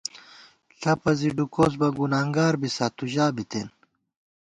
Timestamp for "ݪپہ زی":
0.79-1.29